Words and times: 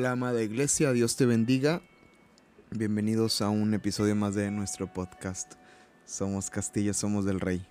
Hola 0.00 0.12
amada 0.12 0.42
iglesia, 0.42 0.92
Dios 0.92 1.16
te 1.16 1.26
bendiga. 1.26 1.82
Bienvenidos 2.70 3.42
a 3.42 3.50
un 3.50 3.74
episodio 3.74 4.16
más 4.16 4.34
de 4.34 4.50
nuestro 4.50 4.90
podcast. 4.90 5.56
Somos 6.06 6.48
Castilla, 6.48 6.94
somos 6.94 7.26
del 7.26 7.38
Rey. 7.38 7.66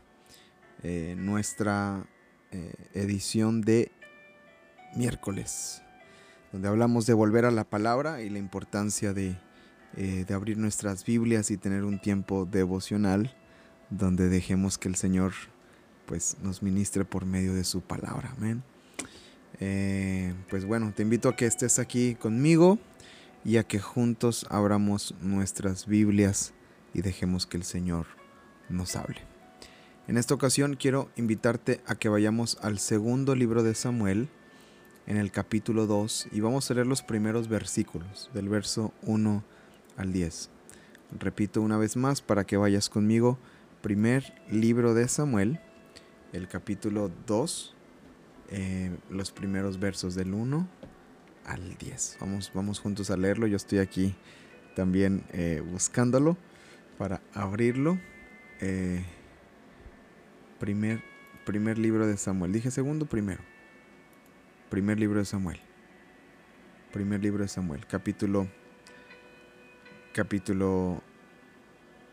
Eh, 0.83 1.15
nuestra 1.17 2.05
eh, 2.51 2.71
edición 2.93 3.61
de 3.61 3.91
miércoles, 4.95 5.81
donde 6.51 6.67
hablamos 6.67 7.07
de 7.07 7.15
volver 7.15 7.45
a 7.45 7.51
la 7.51 7.63
palabra 7.63 8.21
y 8.21 8.29
la 8.29 8.37
importancia 8.37 9.11
de, 9.11 9.35
eh, 9.97 10.23
de 10.27 10.33
abrir 10.35 10.59
nuestras 10.59 11.03
Biblias 11.05 11.49
y 11.49 11.57
tener 11.57 11.83
un 11.83 11.99
tiempo 11.99 12.45
devocional 12.45 13.35
donde 13.89 14.29
dejemos 14.29 14.77
que 14.77 14.87
el 14.87 14.95
Señor 14.95 15.33
pues 16.05 16.37
nos 16.43 16.61
ministre 16.61 17.05
por 17.05 17.25
medio 17.25 17.55
de 17.55 17.63
su 17.63 17.81
palabra. 17.81 18.35
Amén. 18.37 18.61
Eh, 19.59 20.33
pues 20.49 20.65
bueno, 20.65 20.93
te 20.95 21.03
invito 21.03 21.29
a 21.29 21.35
que 21.35 21.45
estés 21.45 21.79
aquí 21.79 22.15
conmigo 22.15 22.79
y 23.43 23.57
a 23.57 23.63
que 23.63 23.79
juntos 23.79 24.45
abramos 24.49 25.15
nuestras 25.21 25.85
Biblias 25.85 26.53
y 26.93 27.01
dejemos 27.01 27.45
que 27.45 27.57
el 27.57 27.63
Señor 27.63 28.05
nos 28.69 28.95
hable. 28.95 29.21
En 30.07 30.17
esta 30.17 30.33
ocasión 30.33 30.75
quiero 30.75 31.09
invitarte 31.17 31.81
a 31.85 31.95
que 31.95 32.09
vayamos 32.09 32.57
al 32.61 32.79
segundo 32.79 33.35
libro 33.35 33.61
de 33.61 33.75
Samuel, 33.75 34.29
en 35.05 35.17
el 35.17 35.31
capítulo 35.31 35.87
2, 35.87 36.29
y 36.31 36.39
vamos 36.39 36.69
a 36.69 36.73
leer 36.73 36.87
los 36.87 37.01
primeros 37.01 37.47
versículos, 37.47 38.29
del 38.33 38.49
verso 38.49 38.93
1 39.03 39.43
al 39.97 40.13
10. 40.13 40.49
Repito 41.19 41.61
una 41.61 41.77
vez 41.77 41.95
más 41.95 42.21
para 42.21 42.43
que 42.45 42.57
vayas 42.57 42.89
conmigo, 42.89 43.37
primer 43.81 44.33
libro 44.49 44.93
de 44.93 45.07
Samuel, 45.07 45.59
el 46.33 46.47
capítulo 46.47 47.11
2, 47.27 47.75
eh, 48.51 48.95
los 49.09 49.31
primeros 49.31 49.79
versos 49.79 50.15
del 50.15 50.33
1 50.33 50.67
al 51.45 51.77
10. 51.77 52.17
Vamos, 52.19 52.51
vamos 52.53 52.79
juntos 52.79 53.11
a 53.11 53.17
leerlo. 53.17 53.47
Yo 53.47 53.57
estoy 53.57 53.79
aquí 53.79 54.15
también 54.75 55.23
eh, 55.33 55.63
buscándolo 55.65 56.37
para 56.97 57.21
abrirlo. 57.33 57.99
Eh, 58.61 59.03
primer, 60.59 61.01
primer 61.45 61.77
libro 61.77 62.07
de 62.07 62.17
Samuel. 62.17 62.51
Dije 62.51 62.71
segundo, 62.71 63.05
primero. 63.05 63.41
Primer 64.69 64.99
libro 64.99 65.19
de 65.19 65.25
Samuel. 65.25 65.59
Primer 66.91 67.21
libro 67.21 67.43
de 67.43 67.47
Samuel. 67.47 67.85
Capítulo. 67.87 68.47
Capítulo 70.13 71.01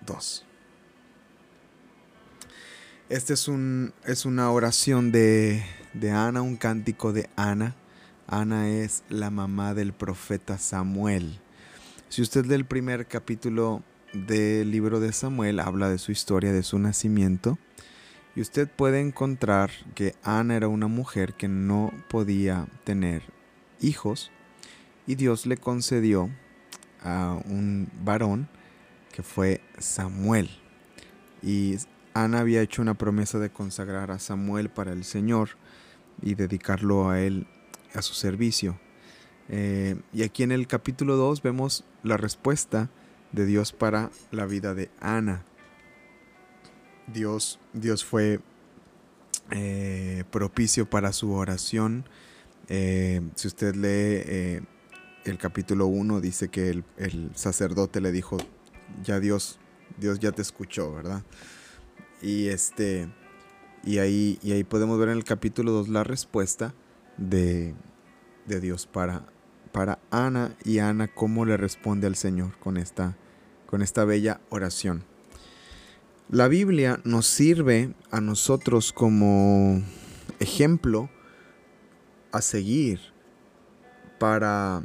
2. 0.06 0.45
Este 3.08 3.34
es, 3.34 3.46
un, 3.46 3.92
es 4.04 4.24
una 4.24 4.50
oración 4.50 5.12
de, 5.12 5.62
de 5.94 6.10
Ana, 6.10 6.42
un 6.42 6.56
cántico 6.56 7.12
de 7.12 7.30
Ana. 7.36 7.76
Ana 8.26 8.68
es 8.68 9.04
la 9.08 9.30
mamá 9.30 9.74
del 9.74 9.92
profeta 9.92 10.58
Samuel. 10.58 11.38
Si 12.08 12.20
usted 12.20 12.46
lee 12.46 12.56
el 12.56 12.64
primer 12.64 13.06
capítulo 13.06 13.84
del 14.12 14.72
libro 14.72 14.98
de 14.98 15.12
Samuel, 15.12 15.60
habla 15.60 15.88
de 15.88 15.98
su 15.98 16.10
historia, 16.10 16.52
de 16.52 16.64
su 16.64 16.80
nacimiento, 16.80 17.58
y 18.34 18.40
usted 18.40 18.68
puede 18.68 18.98
encontrar 18.98 19.70
que 19.94 20.16
Ana 20.24 20.56
era 20.56 20.66
una 20.66 20.88
mujer 20.88 21.34
que 21.34 21.46
no 21.46 21.92
podía 22.08 22.66
tener 22.82 23.22
hijos, 23.80 24.32
y 25.06 25.14
Dios 25.14 25.46
le 25.46 25.58
concedió 25.58 26.28
a 27.04 27.40
un 27.44 27.88
varón 28.02 28.48
que 29.12 29.22
fue 29.22 29.60
Samuel. 29.78 30.50
Y 31.40 31.76
Ana 32.24 32.40
había 32.40 32.62
hecho 32.62 32.80
una 32.80 32.94
promesa 32.94 33.38
de 33.38 33.50
consagrar 33.50 34.10
a 34.10 34.18
Samuel 34.18 34.70
para 34.70 34.92
el 34.92 35.04
Señor 35.04 35.50
y 36.22 36.34
dedicarlo 36.34 37.10
a 37.10 37.20
él, 37.20 37.46
a 37.94 38.00
su 38.00 38.14
servicio. 38.14 38.80
Eh, 39.50 39.96
y 40.14 40.22
aquí 40.22 40.42
en 40.42 40.50
el 40.50 40.66
capítulo 40.66 41.16
2 41.16 41.42
vemos 41.42 41.84
la 42.02 42.16
respuesta 42.16 42.88
de 43.32 43.44
Dios 43.44 43.72
para 43.72 44.10
la 44.30 44.46
vida 44.46 44.74
de 44.74 44.90
Ana. 44.98 45.44
Dios, 47.06 47.60
Dios 47.74 48.02
fue 48.02 48.40
eh, 49.50 50.24
propicio 50.30 50.88
para 50.88 51.12
su 51.12 51.32
oración. 51.32 52.08
Eh, 52.68 53.20
si 53.34 53.46
usted 53.46 53.74
lee 53.74 54.64
el 55.24 55.38
capítulo 55.38 55.86
1, 55.86 56.22
dice 56.22 56.48
que 56.48 56.70
el, 56.70 56.84
el, 56.96 57.30
sacerdote 57.34 58.00
le 58.00 58.10
dijo, 58.10 58.38
ya 59.04 59.20
Dios, 59.20 59.58
Dios 59.98 60.18
ya 60.18 60.32
te 60.32 60.40
escuchó, 60.40 60.94
¿verdad? 60.94 61.22
Y 62.22 62.48
este 62.48 63.08
y 63.86 63.98
ahí, 63.98 64.38
y 64.42 64.50
ahí 64.50 64.64
podemos 64.64 64.98
ver 64.98 65.10
en 65.10 65.16
el 65.16 65.24
capítulo 65.24 65.70
2 65.70 65.88
la 65.88 66.02
respuesta 66.02 66.74
de, 67.16 67.72
de 68.46 68.60
Dios 68.60 68.86
para, 68.86 69.24
para 69.70 70.00
Ana 70.10 70.56
y 70.64 70.80
Ana 70.80 71.06
cómo 71.06 71.44
le 71.44 71.56
responde 71.56 72.08
al 72.08 72.16
Señor 72.16 72.58
con 72.58 72.78
esta, 72.78 73.16
con 73.66 73.82
esta 73.82 74.04
bella 74.04 74.40
oración. 74.50 75.04
La 76.28 76.48
Biblia 76.48 77.00
nos 77.04 77.26
sirve 77.26 77.94
a 78.10 78.20
nosotros 78.20 78.92
como 78.92 79.80
ejemplo 80.40 81.08
a 82.32 82.42
seguir 82.42 82.98
para, 84.18 84.82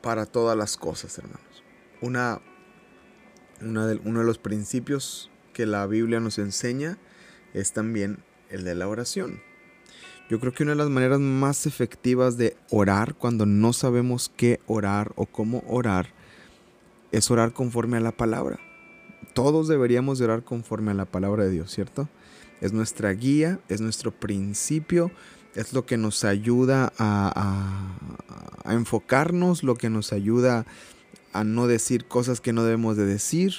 para 0.00 0.24
todas 0.24 0.56
las 0.56 0.78
cosas, 0.78 1.18
hermanos. 1.18 1.62
Una, 2.00 2.40
una 3.60 3.86
de, 3.86 4.00
uno 4.04 4.20
de 4.20 4.24
los 4.24 4.38
principios 4.38 5.30
que 5.56 5.64
la 5.64 5.86
Biblia 5.86 6.20
nos 6.20 6.38
enseña 6.38 6.98
es 7.54 7.72
también 7.72 8.18
el 8.50 8.62
de 8.62 8.74
la 8.74 8.88
oración. 8.88 9.40
Yo 10.28 10.38
creo 10.38 10.52
que 10.52 10.64
una 10.64 10.72
de 10.72 10.76
las 10.76 10.90
maneras 10.90 11.18
más 11.18 11.64
efectivas 11.64 12.36
de 12.36 12.58
orar 12.68 13.14
cuando 13.14 13.46
no 13.46 13.72
sabemos 13.72 14.30
qué 14.36 14.60
orar 14.66 15.12
o 15.16 15.24
cómo 15.24 15.64
orar 15.66 16.08
es 17.10 17.30
orar 17.30 17.54
conforme 17.54 17.96
a 17.96 18.00
la 18.00 18.12
palabra. 18.12 18.60
Todos 19.32 19.66
deberíamos 19.66 20.20
orar 20.20 20.42
conforme 20.42 20.90
a 20.90 20.94
la 20.94 21.06
palabra 21.06 21.44
de 21.44 21.52
Dios, 21.52 21.70
¿cierto? 21.72 22.06
Es 22.60 22.74
nuestra 22.74 23.10
guía, 23.12 23.58
es 23.70 23.80
nuestro 23.80 24.10
principio, 24.10 25.10
es 25.54 25.72
lo 25.72 25.86
que 25.86 25.96
nos 25.96 26.22
ayuda 26.24 26.92
a, 26.98 27.96
a, 28.62 28.74
enfocarnos, 28.74 29.62
lo 29.62 29.76
que 29.76 29.88
nos 29.88 30.12
ayuda 30.12 30.66
a 31.32 31.44
no 31.44 31.66
decir 31.66 32.04
cosas 32.04 32.42
que 32.42 32.52
no 32.52 32.62
debemos 32.62 32.98
de 32.98 33.06
decir, 33.06 33.54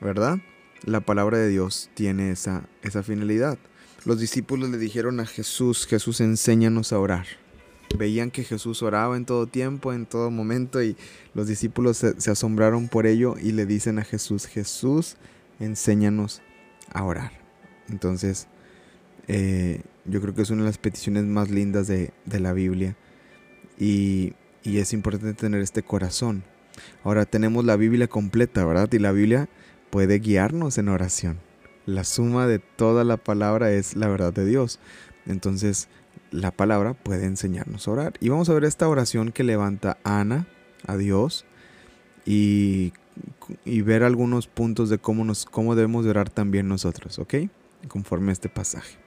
¿verdad? 0.00 0.38
La 0.84 1.00
palabra 1.00 1.38
de 1.38 1.48
Dios 1.48 1.90
tiene 1.94 2.30
esa, 2.30 2.68
esa 2.82 3.02
finalidad. 3.02 3.58
Los 4.04 4.20
discípulos 4.20 4.70
le 4.70 4.78
dijeron 4.78 5.18
a 5.20 5.26
Jesús, 5.26 5.86
Jesús 5.86 6.20
enséñanos 6.20 6.92
a 6.92 6.98
orar. 6.98 7.26
Veían 7.98 8.30
que 8.30 8.44
Jesús 8.44 8.82
oraba 8.82 9.16
en 9.16 9.24
todo 9.24 9.46
tiempo, 9.46 9.92
en 9.92 10.06
todo 10.06 10.30
momento, 10.30 10.82
y 10.82 10.96
los 11.34 11.46
discípulos 11.46 11.96
se, 11.96 12.30
asombraron 12.30 12.88
por 12.88 13.06
ello 13.06 13.36
y 13.40 13.52
le 13.52 13.66
dicen 13.66 13.98
a 13.98 14.04
Jesús, 14.04 14.46
Jesús, 14.46 15.16
enséñanos 15.60 16.42
a 16.92 17.04
orar. 17.04 17.32
Entonces, 17.88 18.48
eh, 19.28 19.82
yo 20.04 20.20
creo 20.20 20.34
que 20.34 20.42
es 20.42 20.50
una 20.50 20.62
de 20.62 20.68
las 20.68 20.78
peticiones 20.78 21.24
más 21.24 21.50
lindas 21.50 21.86
de, 21.86 22.12
de 22.26 22.40
la 22.40 22.52
Biblia 22.52 22.96
y, 23.78 24.34
y 24.62 24.78
es 24.78 24.92
importante 24.92 25.34
tener 25.34 25.62
este 25.62 25.82
corazón. 25.82 26.44
Ahora 27.04 27.24
tenemos 27.24 27.64
la 27.64 27.76
Biblia 27.76 28.08
completa, 28.08 28.64
¿verdad? 28.64 28.92
Y 28.92 28.98
la 28.98 29.12
Biblia 29.12 29.48
puede 29.96 30.18
guiarnos 30.18 30.76
en 30.76 30.90
oración. 30.90 31.38
La 31.86 32.04
suma 32.04 32.46
de 32.46 32.58
toda 32.58 33.02
la 33.02 33.16
palabra 33.16 33.72
es 33.72 33.96
la 33.96 34.08
verdad 34.08 34.30
de 34.30 34.44
Dios. 34.44 34.78
Entonces, 35.24 35.88
la 36.30 36.50
palabra 36.50 36.92
puede 36.92 37.24
enseñarnos 37.24 37.88
a 37.88 37.92
orar. 37.92 38.12
Y 38.20 38.28
vamos 38.28 38.50
a 38.50 38.52
ver 38.52 38.64
esta 38.64 38.90
oración 38.90 39.32
que 39.32 39.42
levanta 39.42 39.96
Ana 40.04 40.48
a 40.86 40.98
Dios 40.98 41.46
y, 42.26 42.92
ver 43.64 44.02
algunos 44.02 44.48
puntos 44.48 44.90
de 44.90 44.98
cómo, 44.98 45.24
nos, 45.24 45.46
cómo 45.46 45.74
debemos 45.74 46.04
de 46.04 46.10
orar 46.10 46.28
también 46.28 46.68
nosotros, 46.68 47.18
¿ok? 47.18 47.34
Conforme 47.88 48.32
a 48.32 48.34
este 48.34 48.50
pasaje. 48.50 48.98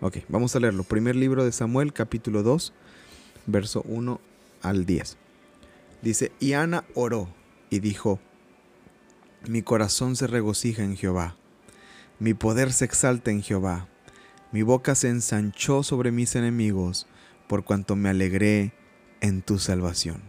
Ok, 0.00 0.20
vamos 0.30 0.56
a 0.56 0.60
leerlo. 0.60 0.84
Primer 0.84 1.16
libro 1.16 1.44
de 1.44 1.52
Samuel, 1.52 1.92
capítulo 1.92 2.42
2, 2.42 2.72
verso 3.44 3.82
1 3.86 4.18
al 4.62 4.86
10. 4.86 5.18
Dice, 6.00 6.32
y 6.40 6.54
Ana 6.54 6.84
oró 6.94 7.28
y 7.68 7.80
dijo, 7.80 8.20
mi 9.48 9.62
corazón 9.62 10.16
se 10.16 10.26
regocija 10.26 10.82
en 10.82 10.96
Jehová. 10.96 11.36
Mi 12.18 12.34
poder 12.34 12.72
se 12.72 12.84
exalta 12.84 13.30
en 13.30 13.42
Jehová. 13.42 13.88
Mi 14.52 14.62
boca 14.62 14.94
se 14.94 15.08
ensanchó 15.08 15.82
sobre 15.82 16.12
mis 16.12 16.34
enemigos, 16.36 17.06
por 17.48 17.64
cuanto 17.64 17.96
me 17.96 18.08
alegré 18.08 18.72
en 19.20 19.42
tu 19.42 19.58
salvación. 19.58 20.22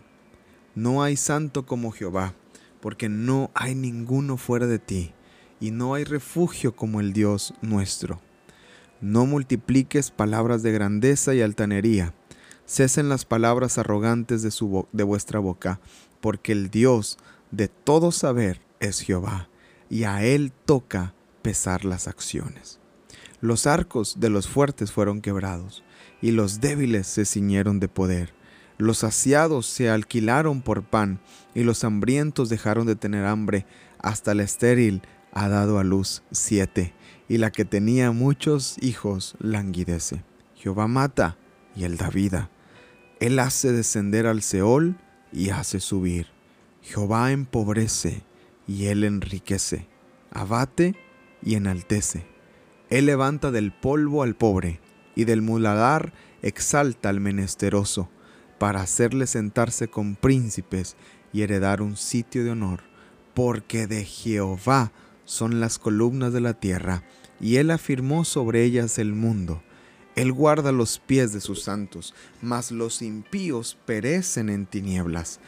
No 0.73 1.03
hay 1.03 1.15
santo 1.15 1.65
como 1.65 1.91
Jehová, 1.91 2.33
porque 2.81 3.07
no 3.07 3.51
hay 3.53 3.75
ninguno 3.75 4.37
fuera 4.37 4.67
de 4.67 4.79
ti, 4.79 5.13
y 5.59 5.71
no 5.71 5.93
hay 5.93 6.03
refugio 6.03 6.75
como 6.75 6.99
el 6.99 7.13
Dios 7.13 7.53
nuestro. 7.61 8.19
No 8.99 9.25
multipliques 9.25 10.11
palabras 10.11 10.63
de 10.63 10.71
grandeza 10.71 11.33
y 11.33 11.41
altanería. 11.41 12.13
Cesen 12.65 13.09
las 13.09 13.25
palabras 13.25 13.77
arrogantes 13.77 14.41
de, 14.41 14.51
su 14.51 14.87
de 14.91 15.03
vuestra 15.03 15.39
boca, 15.39 15.79
porque 16.19 16.51
el 16.51 16.69
Dios 16.69 17.17
de 17.51 17.67
todo 17.67 18.11
saber 18.11 18.64
es 18.79 19.01
Jehová, 19.01 19.49
y 19.89 20.03
a 20.03 20.23
él 20.23 20.51
toca 20.65 21.13
pesar 21.41 21.85
las 21.85 22.07
acciones. 22.07 22.79
Los 23.41 23.67
arcos 23.67 24.19
de 24.19 24.29
los 24.29 24.47
fuertes 24.47 24.91
fueron 24.91 25.21
quebrados, 25.21 25.83
y 26.21 26.31
los 26.31 26.61
débiles 26.61 27.07
se 27.07 27.25
ciñeron 27.25 27.79
de 27.79 27.87
poder. 27.87 28.33
Los 28.77 28.99
saciados 28.99 29.67
se 29.67 29.89
alquilaron 29.89 30.61
por 30.61 30.83
pan, 30.83 31.19
y 31.53 31.63
los 31.63 31.83
hambrientos 31.83 32.49
dejaron 32.49 32.87
de 32.87 32.95
tener 32.95 33.25
hambre, 33.25 33.65
hasta 33.99 34.33
la 34.33 34.43
estéril 34.43 35.01
ha 35.31 35.49
dado 35.49 35.79
a 35.79 35.83
luz 35.83 36.23
siete, 36.31 36.93
y 37.27 37.37
la 37.37 37.51
que 37.51 37.65
tenía 37.65 38.11
muchos 38.11 38.77
hijos 38.81 39.35
languidece. 39.39 40.23
Jehová 40.55 40.87
mata, 40.87 41.37
y 41.75 41.83
él 41.83 41.97
da 41.97 42.09
vida. 42.09 42.49
Él 43.19 43.39
hace 43.39 43.71
descender 43.71 44.27
al 44.27 44.41
Seol 44.41 44.97
y 45.31 45.49
hace 45.49 45.79
subir. 45.79 46.27
Jehová 46.81 47.31
empobrece, 47.31 48.23
y 48.67 48.87
él 48.87 49.03
enriquece. 49.03 49.87
Abate 50.31 50.95
y 51.43 51.55
enaltece. 51.55 52.25
Él 52.89 53.05
levanta 53.05 53.51
del 53.51 53.71
polvo 53.71 54.23
al 54.23 54.35
pobre, 54.35 54.79
y 55.15 55.23
del 55.23 55.41
muladar 55.41 56.13
exalta 56.41 57.09
al 57.09 57.19
menesteroso, 57.19 58.09
para 58.59 58.81
hacerle 58.81 59.27
sentarse 59.27 59.87
con 59.87 60.15
príncipes 60.15 60.95
y 61.33 61.41
heredar 61.41 61.81
un 61.81 61.97
sitio 61.97 62.43
de 62.43 62.51
honor, 62.51 62.83
porque 63.33 63.87
de 63.87 64.05
Jehová 64.05 64.91
son 65.25 65.59
las 65.59 65.79
columnas 65.79 66.33
de 66.33 66.41
la 66.41 66.53
tierra, 66.53 67.03
y 67.39 67.57
él 67.57 67.71
afirmó 67.71 68.23
sobre 68.25 68.63
ellas 68.63 68.99
el 68.99 69.13
mundo. 69.13 69.61
Él 70.15 70.31
guarda 70.31 70.71
los 70.71 70.99
pies 70.99 71.33
de 71.33 71.41
sus 71.41 71.63
santos, 71.63 72.13
mas 72.41 72.71
los 72.71 73.01
impíos 73.01 73.77
perecen 73.85 74.49
en 74.49 74.65
tinieblas, 74.65 75.41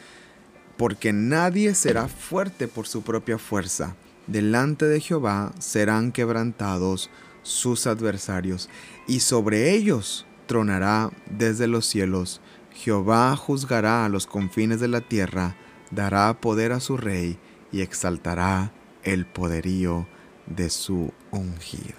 porque 0.78 1.12
nadie 1.12 1.74
será 1.74 2.08
fuerte 2.08 2.68
por 2.68 2.86
su 2.86 3.02
propia 3.02 3.36
fuerza. 3.36 3.96
Delante 4.26 4.86
de 4.86 5.00
Jehová 5.00 5.52
serán 5.58 6.12
quebrantados 6.12 7.10
sus 7.42 7.86
adversarios, 7.86 8.70
y 9.06 9.20
sobre 9.20 9.72
ellos 9.72 10.26
tronará 10.46 11.10
desde 11.30 11.66
los 11.66 11.84
cielos. 11.84 12.40
Jehová 12.72 13.34
juzgará 13.36 14.04
a 14.04 14.08
los 14.08 14.26
confines 14.26 14.80
de 14.80 14.88
la 14.88 15.00
tierra, 15.00 15.56
dará 15.90 16.40
poder 16.40 16.72
a 16.72 16.80
su 16.80 16.96
rey 16.96 17.38
y 17.72 17.80
exaltará 17.80 18.72
el 19.02 19.26
poderío 19.26 20.06
de 20.46 20.70
su 20.70 21.12
ungido. 21.30 21.96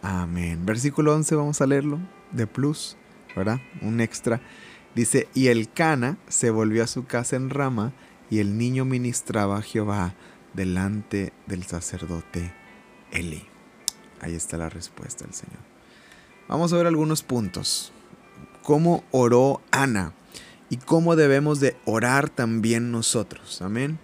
Amén. 0.00 0.64
Versículo 0.64 1.14
11, 1.14 1.34
vamos 1.36 1.60
a 1.60 1.66
leerlo 1.66 2.00
de 2.32 2.46
plus, 2.46 2.96
¿verdad? 3.36 3.60
Un 3.82 4.00
extra. 4.00 4.40
Dice, 4.94 5.28
y 5.34 5.48
el 5.48 5.70
Cana 5.70 6.18
se 6.28 6.50
volvió 6.50 6.82
a 6.84 6.88
su 6.88 7.04
casa 7.04 7.36
en 7.36 7.50
Rama, 7.50 7.92
y 8.32 8.38
el 8.38 8.56
niño 8.56 8.86
ministraba 8.86 9.58
a 9.58 9.62
Jehová 9.62 10.14
delante 10.54 11.34
del 11.46 11.64
sacerdote 11.64 12.54
Eli. 13.10 13.44
Ahí 14.22 14.34
está 14.34 14.56
la 14.56 14.70
respuesta 14.70 15.26
del 15.26 15.34
Señor. 15.34 15.58
Vamos 16.48 16.72
a 16.72 16.78
ver 16.78 16.86
algunos 16.86 17.22
puntos. 17.22 17.92
¿Cómo 18.62 19.04
oró 19.10 19.60
Ana? 19.70 20.14
Y 20.70 20.78
cómo 20.78 21.14
debemos 21.14 21.60
de 21.60 21.76
orar 21.84 22.30
también 22.30 22.90
nosotros. 22.90 23.60
Amén. 23.60 23.98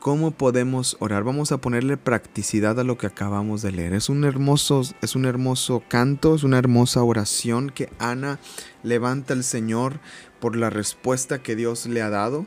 ¿Cómo 0.00 0.32
podemos 0.32 0.98
orar? 1.00 1.24
Vamos 1.24 1.50
a 1.50 1.56
ponerle 1.56 1.96
practicidad 1.96 2.78
a 2.78 2.84
lo 2.84 2.98
que 2.98 3.06
acabamos 3.06 3.62
de 3.62 3.72
leer. 3.72 3.94
Es 3.94 4.10
un 4.10 4.24
hermoso, 4.24 4.82
es 5.00 5.16
un 5.16 5.24
hermoso 5.24 5.82
canto, 5.88 6.34
es 6.34 6.42
una 6.42 6.58
hermosa 6.58 7.02
oración 7.02 7.70
que 7.70 7.88
Ana 7.98 8.38
levanta 8.82 9.32
al 9.32 9.44
Señor 9.44 9.98
por 10.40 10.56
la 10.56 10.68
respuesta 10.68 11.42
que 11.42 11.56
Dios 11.56 11.86
le 11.86 12.02
ha 12.02 12.10
dado 12.10 12.44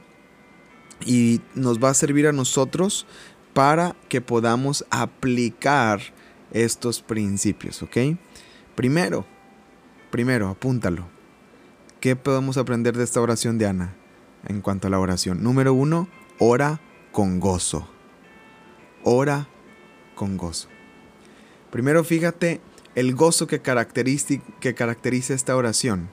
y 1.05 1.41
nos 1.55 1.79
va 1.79 1.89
a 1.89 1.93
servir 1.93 2.27
a 2.27 2.31
nosotros 2.31 3.05
para 3.53 3.95
que 4.07 4.21
podamos 4.21 4.85
aplicar 4.89 6.01
estos 6.51 7.01
principios, 7.01 7.81
¿ok? 7.83 7.97
Primero, 8.75 9.25
primero, 10.11 10.49
apúntalo. 10.49 11.07
¿Qué 11.99 12.15
podemos 12.15 12.57
aprender 12.57 12.95
de 12.95 13.03
esta 13.03 13.21
oración 13.21 13.57
de 13.57 13.67
Ana 13.67 13.95
en 14.47 14.61
cuanto 14.61 14.87
a 14.87 14.89
la 14.89 14.99
oración? 14.99 15.43
Número 15.43 15.73
uno, 15.73 16.07
ora 16.37 16.79
con 17.11 17.39
gozo. 17.39 17.89
Ora 19.03 19.49
con 20.15 20.37
gozo. 20.37 20.69
Primero, 21.71 22.03
fíjate 22.03 22.61
el 22.95 23.15
gozo 23.15 23.47
que 23.47 23.61
que 23.61 24.75
caracteriza 24.75 25.33
esta 25.33 25.55
oración. 25.55 26.09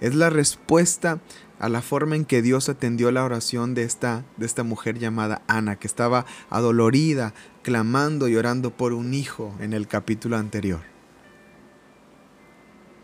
Es 0.00 0.14
la 0.14 0.30
respuesta 0.30 1.20
a 1.58 1.68
la 1.68 1.80
forma 1.80 2.16
en 2.16 2.24
que 2.24 2.42
Dios 2.42 2.68
atendió 2.68 3.10
la 3.10 3.24
oración 3.24 3.74
de 3.74 3.82
esta, 3.82 4.24
de 4.36 4.46
esta 4.46 4.62
mujer 4.62 4.98
llamada 4.98 5.42
Ana, 5.46 5.76
que 5.76 5.86
estaba 5.86 6.26
adolorida, 6.50 7.32
clamando 7.62 8.28
y 8.28 8.36
orando 8.36 8.70
por 8.70 8.92
un 8.92 9.14
hijo 9.14 9.54
en 9.60 9.72
el 9.72 9.88
capítulo 9.88 10.36
anterior. 10.36 10.80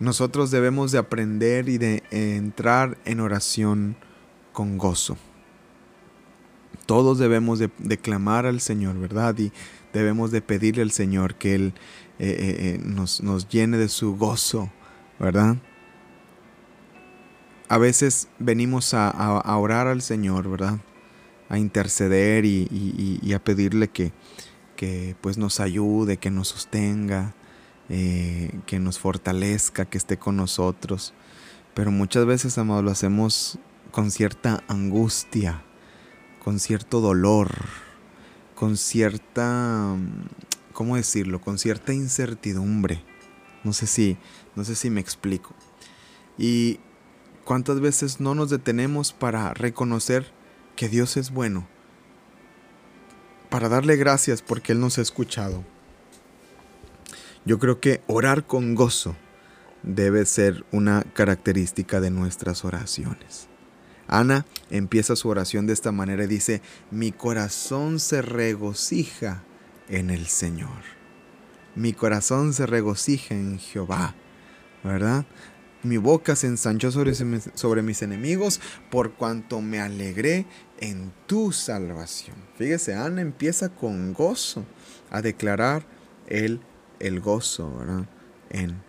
Nosotros 0.01 0.51
debemos 0.51 0.93
de 0.93 0.99
aprender 0.99 1.69
y 1.69 1.79
de 1.79 2.03
entrar 2.11 2.99
en 3.05 3.21
oración 3.21 3.97
con 4.53 4.77
gozo. 4.77 5.17
Todos 6.87 7.19
debemos 7.19 7.59
de, 7.59 7.99
clamar 7.99 8.45
al 8.45 8.61
Señor, 8.61 8.99
¿verdad? 8.99 9.39
Y 9.39 9.53
debemos 9.93 10.31
de 10.31 10.43
pedirle 10.43 10.83
al 10.83 10.91
Señor 10.91 11.37
que 11.37 11.55
Él 11.55 11.75
eh, 12.19 12.29
eh, 12.29 12.57
eh, 12.59 12.81
nos, 12.85 13.23
nos 13.23 13.49
llene 13.49 13.79
de 13.79 13.89
su 13.89 14.17
gozo, 14.17 14.71
¿verdad? 15.19 15.57
A 17.73 17.79
veces 17.79 18.29
venimos 18.39 18.93
a, 18.93 19.57
orar 19.57 19.87
al 19.87 20.03
Señor, 20.03 20.51
¿verdad? 20.51 20.79
A 21.49 21.57
interceder 21.57 22.45
y 22.45 23.33
a 23.33 23.43
pedirle 23.43 23.89
que, 23.89 24.13
que 24.83 25.15
pues 25.21 25.39
nos 25.39 25.61
ayude, 25.61 26.17
que 26.17 26.33
nos 26.33 26.49
sostenga, 26.49 27.35
eh, 27.89 28.51
que 28.67 28.81
nos 28.81 28.99
fortalezca, 28.99 29.85
que 29.85 29.97
esté 29.97 30.19
con 30.19 30.37
nosotros. 30.37 31.15
Pero 31.73 31.93
muchas 31.93 32.27
veces, 32.27 32.59
amados, 32.59 32.83
lo 32.83 32.91
hacemos 32.91 33.61
con 33.93 34.11
cierta 34.11 34.65
angustia, 34.67 35.63
con 36.43 36.59
cierto 36.59 37.01
dolor, 37.01 37.51
con 38.57 38.77
cierta, 38.77 39.97
¿cómo 40.73 40.97
decirlo? 40.97 41.41
Con 41.41 41.59
cierta 41.59 41.95
incertidumbre. 41.95 43.05
No 43.63 43.73
sé 43.73 43.87
si, 43.87 44.19
no 44.57 44.65
sé 44.65 44.75
si 44.75 44.91
me 44.91 45.01
explico. 45.01 45.55
Y 46.37 46.81
cuántas 47.45 47.81
veces 47.81 48.21
no 48.21 48.35
nos 48.35 48.51
detenemos 48.51 49.13
para 49.13 49.55
reconocer 49.55 50.27
que 50.77 50.89
Dios 50.89 51.17
es 51.17 51.31
bueno, 51.31 51.69
para 53.51 53.69
darle 53.69 53.97
gracias 53.97 54.43
porque 54.43 54.73
Él 54.73 54.81
nos 54.81 54.99
ha 54.99 55.03
escuchado. 55.03 55.65
Yo 57.45 57.59
creo 57.59 57.81
que 57.81 58.03
orar 58.07 58.47
con 58.47 58.75
gozo 58.75 59.17
debe 59.83 60.25
ser 60.27 60.65
una 60.71 61.03
característica 61.03 62.01
de 62.01 62.11
nuestras 62.11 62.65
oraciones. 62.65 63.49
Ana 64.07 64.47
empieza 64.71 65.17
su 65.17 65.29
oración 65.29 65.67
de 65.67 65.73
esta 65.73 65.93
manera 65.93 66.25
y 66.25 66.29
dice, 66.29 66.63
mi 66.91 67.13
corazón 67.13 67.99
se 67.99 68.23
regocija 68.23 69.43
en 69.89 70.11
el 70.11 70.27
Señor. 70.27 70.83
Mi 71.75 71.93
corazón 71.93 72.53
se 72.53 72.67
regocija 72.67 73.35
en 73.35 73.59
Jehová, 73.59 74.15
¿verdad? 74.85 75.25
Mi 75.83 75.97
boca 75.97 76.37
se 76.37 76.47
ensanchó 76.47 76.93
sobre, 76.93 77.15
sobre 77.15 77.83
mis 77.83 78.03
enemigos 78.03 78.61
por 78.91 79.15
cuanto 79.15 79.61
me 79.61 79.81
alegré 79.81 80.47
en 80.79 81.13
tu 81.27 81.53
salvación. 81.53 82.37
Fíjese, 82.57 82.95
Ana 82.95 83.21
empieza 83.21 83.69
con 83.69 84.13
gozo 84.13 84.65
a 85.11 85.23
declarar 85.23 85.85
el, 86.29 86.61
el 87.01 87.21
gozo 87.21 87.73
En, 88.51 88.81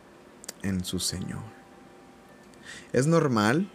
en 0.62 0.86
su 0.86 1.00
Señor. 1.00 1.42
Es 2.92 3.08
normal, 3.08 3.72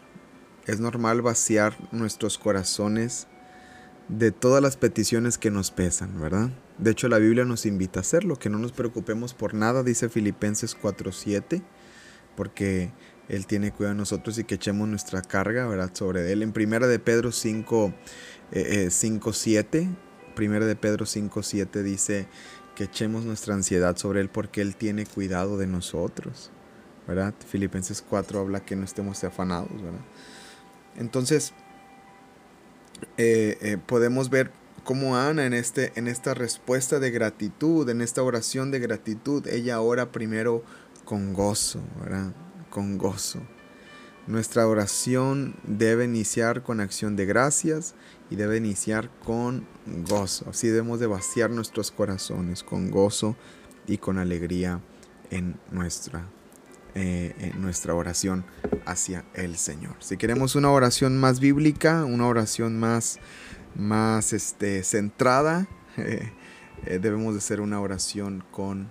es 0.66 0.78
normal 0.78 1.22
vaciar 1.22 1.76
nuestros 1.92 2.38
corazones 2.38 3.26
de 4.08 4.30
todas 4.32 4.62
las 4.62 4.76
peticiones 4.76 5.38
que 5.38 5.50
nos 5.50 5.70
pesan, 5.70 6.20
¿verdad? 6.20 6.50
De 6.78 6.92
hecho, 6.92 7.08
la 7.08 7.18
Biblia 7.18 7.44
nos 7.44 7.66
invita 7.66 8.00
a 8.00 8.02
hacerlo, 8.02 8.36
que 8.36 8.48
no 8.48 8.58
nos 8.58 8.72
preocupemos 8.72 9.34
por 9.34 9.54
nada, 9.54 9.82
dice 9.82 10.08
Filipenses 10.08 10.76
4:7 10.80 11.62
porque 12.38 12.92
Él 13.28 13.48
tiene 13.48 13.72
cuidado 13.72 13.94
de 13.94 13.98
nosotros 13.98 14.38
y 14.38 14.44
que 14.44 14.54
echemos 14.54 14.86
nuestra 14.88 15.22
carga. 15.22 15.68
Sobre 15.92 16.30
Él. 16.30 16.44
En 16.44 16.52
primera 16.52 16.86
de 16.86 17.00
Pedro 17.00 17.32
5, 17.32 17.92
5 18.90 19.32
7, 19.32 19.88
primera 20.36 20.64
de 20.64 20.76
Pedro 20.76 21.04
5, 21.04 21.42
7 21.42 21.82
dice 21.82 22.28
que 22.76 22.84
echemos 22.84 23.24
nuestra 23.24 23.54
ansiedad 23.54 23.96
sobre 23.96 24.20
Él 24.20 24.28
porque 24.28 24.60
Él 24.60 24.76
tiene 24.76 25.04
cuidado 25.04 25.58
de 25.58 25.66
nosotros, 25.66 26.52
¿verdad? 27.08 27.34
Filipenses 27.44 28.04
4 28.08 28.38
habla 28.38 28.60
que 28.60 28.76
no 28.76 28.84
estemos 28.84 29.24
afanados, 29.24 29.82
¿verdad? 29.82 30.04
Entonces, 30.96 31.54
eh, 33.16 33.58
eh, 33.62 33.78
podemos 33.84 34.30
ver 34.30 34.52
cómo 34.84 35.16
Ana 35.16 35.44
en, 35.44 35.54
este, 35.54 35.92
en 35.96 36.06
esta 36.06 36.34
respuesta 36.34 37.00
de 37.00 37.10
gratitud, 37.10 37.88
en 37.88 38.00
esta 38.00 38.22
oración 38.22 38.70
de 38.70 38.78
gratitud, 38.78 39.44
ella 39.48 39.80
ora 39.80 40.12
primero 40.12 40.62
con 41.08 41.32
gozo, 41.32 41.80
¿verdad? 41.98 42.34
Con 42.68 42.98
gozo. 42.98 43.40
Nuestra 44.26 44.68
oración 44.68 45.56
debe 45.62 46.04
iniciar 46.04 46.62
con 46.62 46.80
acción 46.80 47.16
de 47.16 47.24
gracias 47.24 47.94
y 48.28 48.36
debe 48.36 48.58
iniciar 48.58 49.08
con 49.24 49.66
gozo. 50.06 50.44
Así 50.50 50.68
debemos 50.68 51.00
de 51.00 51.06
vaciar 51.06 51.48
nuestros 51.48 51.90
corazones 51.90 52.62
con 52.62 52.90
gozo 52.90 53.36
y 53.86 53.96
con 53.96 54.18
alegría 54.18 54.82
en 55.30 55.58
nuestra 55.72 56.28
eh, 56.94 57.52
nuestra 57.56 57.94
oración 57.94 58.44
hacia 58.84 59.24
el 59.32 59.56
Señor. 59.56 59.96
Si 60.00 60.18
queremos 60.18 60.56
una 60.56 60.70
oración 60.70 61.16
más 61.16 61.40
bíblica, 61.40 62.04
una 62.04 62.26
oración 62.26 62.78
más, 62.78 63.18
más 63.74 64.34
este, 64.34 64.82
centrada, 64.82 65.68
eh, 65.96 66.32
debemos 67.00 67.34
de 67.34 67.40
ser 67.40 67.62
una 67.62 67.80
oración 67.80 68.44
con 68.50 68.90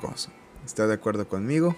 gozo. 0.00 0.30
¿Está 0.64 0.86
de 0.86 0.94
acuerdo 0.94 1.28
conmigo? 1.28 1.76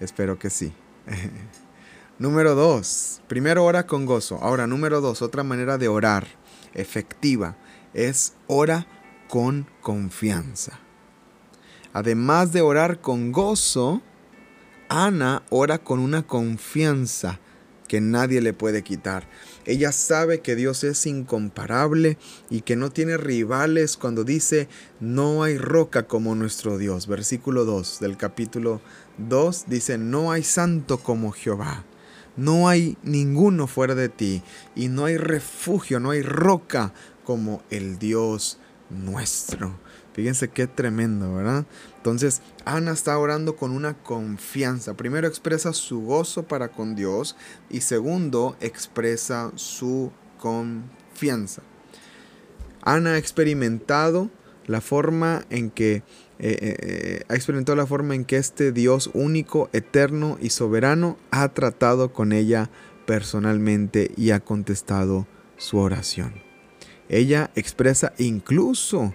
Espero 0.00 0.38
que 0.38 0.50
sí. 0.50 0.72
número 2.18 2.54
dos, 2.54 3.22
primero 3.28 3.64
ora 3.64 3.86
con 3.86 4.06
gozo. 4.06 4.38
Ahora, 4.42 4.66
número 4.66 5.00
dos, 5.00 5.22
otra 5.22 5.42
manera 5.42 5.78
de 5.78 5.88
orar 5.88 6.26
efectiva 6.74 7.56
es 7.94 8.34
ora 8.46 8.86
con 9.28 9.66
confianza. 9.80 10.78
Además 11.92 12.52
de 12.52 12.62
orar 12.62 13.00
con 13.00 13.32
gozo, 13.32 14.02
Ana 14.88 15.44
ora 15.50 15.78
con 15.78 16.00
una 16.00 16.22
confianza 16.22 17.38
que 17.90 18.00
nadie 18.00 18.40
le 18.40 18.52
puede 18.52 18.84
quitar. 18.84 19.26
Ella 19.64 19.90
sabe 19.90 20.42
que 20.42 20.54
Dios 20.54 20.84
es 20.84 21.06
incomparable 21.06 22.18
y 22.48 22.60
que 22.60 22.76
no 22.76 22.90
tiene 22.90 23.16
rivales 23.16 23.96
cuando 23.96 24.22
dice, 24.22 24.68
no 25.00 25.42
hay 25.42 25.58
roca 25.58 26.06
como 26.06 26.36
nuestro 26.36 26.78
Dios. 26.78 27.08
Versículo 27.08 27.64
2 27.64 27.98
del 27.98 28.16
capítulo 28.16 28.80
2 29.18 29.64
dice, 29.66 29.98
no 29.98 30.30
hay 30.30 30.44
santo 30.44 30.98
como 30.98 31.32
Jehová. 31.32 31.84
No 32.36 32.68
hay 32.68 32.96
ninguno 33.02 33.66
fuera 33.66 33.96
de 33.96 34.08
ti 34.08 34.40
y 34.76 34.86
no 34.86 35.06
hay 35.06 35.16
refugio, 35.16 35.98
no 35.98 36.10
hay 36.10 36.22
roca 36.22 36.94
como 37.24 37.60
el 37.70 37.98
Dios 37.98 38.59
nuestro. 38.90 39.78
Fíjense 40.12 40.48
qué 40.48 40.66
tremendo, 40.66 41.34
¿verdad? 41.34 41.66
Entonces, 41.96 42.42
Ana 42.64 42.92
está 42.92 43.16
orando 43.18 43.56
con 43.56 43.70
una 43.70 43.94
confianza. 43.94 44.94
Primero 44.94 45.28
expresa 45.28 45.72
su 45.72 46.02
gozo 46.02 46.42
para 46.42 46.68
con 46.68 46.96
Dios 46.96 47.36
y 47.70 47.82
segundo 47.82 48.56
expresa 48.60 49.52
su 49.54 50.10
confianza. 50.38 51.62
Ana 52.82 53.10
ha 53.14 53.18
experimentado 53.18 54.30
la 54.66 54.80
forma 54.80 55.44
en 55.50 55.70
que 55.70 55.96
eh, 55.96 56.02
eh, 56.38 56.76
eh, 56.80 57.22
ha 57.28 57.34
experimentado 57.34 57.76
la 57.76 57.86
forma 57.86 58.14
en 58.14 58.24
que 58.24 58.36
este 58.36 58.72
Dios 58.72 59.10
único, 59.12 59.68
eterno 59.72 60.38
y 60.40 60.50
soberano 60.50 61.18
ha 61.30 61.48
tratado 61.50 62.12
con 62.12 62.32
ella 62.32 62.70
personalmente 63.06 64.10
y 64.16 64.30
ha 64.30 64.40
contestado 64.40 65.26
su 65.56 65.78
oración. 65.78 66.49
Ella 67.10 67.50
expresa 67.56 68.12
incluso 68.18 69.12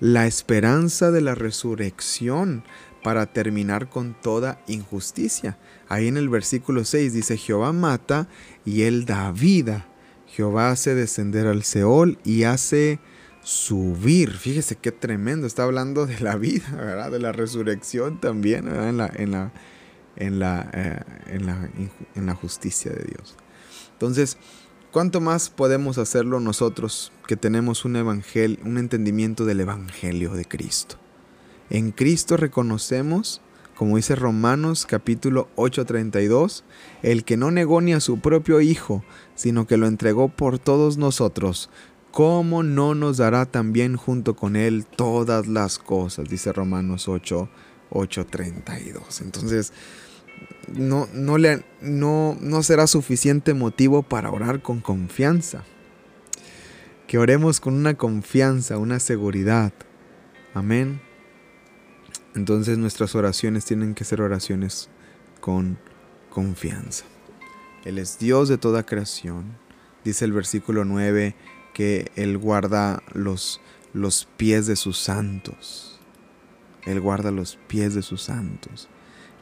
la 0.00 0.26
esperanza 0.26 1.10
de 1.10 1.22
la 1.22 1.34
resurrección 1.34 2.62
para 3.02 3.24
terminar 3.32 3.88
con 3.88 4.14
toda 4.20 4.60
injusticia. 4.66 5.56
Ahí 5.88 6.08
en 6.08 6.18
el 6.18 6.28
versículo 6.28 6.84
6 6.84 7.14
dice, 7.14 7.38
Jehová 7.38 7.72
mata 7.72 8.28
y 8.66 8.82
él 8.82 9.06
da 9.06 9.32
vida. 9.32 9.86
Jehová 10.26 10.70
hace 10.70 10.94
descender 10.94 11.46
al 11.46 11.62
Seol 11.62 12.18
y 12.22 12.42
hace 12.42 13.00
subir. 13.42 14.32
Fíjese 14.32 14.76
qué 14.76 14.92
tremendo. 14.92 15.46
Está 15.46 15.62
hablando 15.62 16.04
de 16.04 16.20
la 16.20 16.36
vida, 16.36 16.68
¿verdad? 16.76 17.10
De 17.10 17.18
la 17.18 17.32
resurrección 17.32 18.20
también, 18.20 18.68
En 18.68 18.98
la, 18.98 19.10
en 19.14 19.30
la, 19.30 19.52
en 20.16 20.38
la, 20.38 20.70
eh, 20.74 21.00
en 21.28 21.46
la, 21.46 21.70
en 22.14 22.26
la 22.26 22.34
justicia 22.34 22.92
de 22.92 23.04
Dios. 23.04 23.36
Entonces, 23.92 24.36
¿Cuánto 24.98 25.20
más 25.20 25.48
podemos 25.48 25.96
hacerlo 25.96 26.40
nosotros 26.40 27.12
que 27.28 27.36
tenemos 27.36 27.84
un 27.84 27.94
evangelio, 27.94 28.58
un 28.64 28.78
entendimiento 28.78 29.44
del 29.44 29.60
evangelio 29.60 30.32
de 30.32 30.44
Cristo? 30.44 30.96
En 31.70 31.92
Cristo 31.92 32.36
reconocemos, 32.36 33.40
como 33.76 33.94
dice 33.94 34.16
Romanos 34.16 34.86
capítulo 34.86 35.46
8:32, 35.54 36.64
el 37.04 37.22
que 37.22 37.36
no 37.36 37.52
negó 37.52 37.80
ni 37.80 37.92
a 37.92 38.00
su 38.00 38.18
propio 38.18 38.60
hijo, 38.60 39.04
sino 39.36 39.68
que 39.68 39.76
lo 39.76 39.86
entregó 39.86 40.30
por 40.30 40.58
todos 40.58 40.96
nosotros, 40.96 41.70
¿cómo 42.10 42.64
no 42.64 42.96
nos 42.96 43.18
dará 43.18 43.46
también 43.46 43.96
junto 43.96 44.34
con 44.34 44.56
él 44.56 44.84
todas 44.84 45.46
las 45.46 45.78
cosas? 45.78 46.28
Dice 46.28 46.52
Romanos 46.52 47.06
8 47.06 47.48
8:32. 47.90 49.20
Entonces, 49.20 49.72
no, 50.72 51.08
no, 51.12 51.38
le, 51.38 51.64
no, 51.80 52.36
no 52.40 52.62
será 52.62 52.86
suficiente 52.86 53.54
motivo 53.54 54.02
para 54.02 54.30
orar 54.30 54.62
con 54.62 54.80
confianza. 54.80 55.64
Que 57.06 57.18
oremos 57.18 57.60
con 57.60 57.74
una 57.74 57.94
confianza, 57.94 58.78
una 58.78 59.00
seguridad. 59.00 59.72
Amén. 60.54 61.00
Entonces 62.34 62.78
nuestras 62.78 63.14
oraciones 63.14 63.64
tienen 63.64 63.94
que 63.94 64.04
ser 64.04 64.20
oraciones 64.20 64.90
con 65.40 65.78
confianza. 66.30 67.04
Él 67.84 67.98
es 67.98 68.18
Dios 68.18 68.48
de 68.48 68.58
toda 68.58 68.84
creación. 68.84 69.56
Dice 70.04 70.24
el 70.24 70.32
versículo 70.32 70.84
9 70.84 71.34
que 71.72 72.10
Él 72.16 72.38
guarda 72.38 73.02
los, 73.12 73.60
los 73.92 74.28
pies 74.36 74.66
de 74.66 74.76
sus 74.76 74.98
santos. 74.98 75.98
Él 76.84 77.00
guarda 77.00 77.30
los 77.30 77.58
pies 77.66 77.94
de 77.94 78.02
sus 78.02 78.22
santos. 78.22 78.88